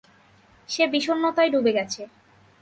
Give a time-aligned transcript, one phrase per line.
[0.69, 2.01] সে বিষণ্নতায় ডুবে গেছে।